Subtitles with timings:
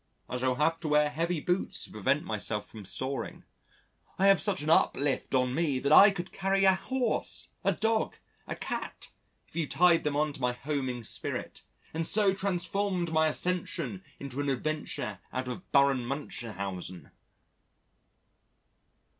[0.27, 3.43] I shall have to wear heavy boots to prevent myself from soaring.
[4.17, 8.15] I have such an uplift on me that I could carry a horse, a dog,
[8.47, 9.11] a cat,
[9.47, 11.61] if you tied them on to my homing spirit
[11.93, 17.11] and so transformed my Ascension into an adventure out of Baron Munchausen."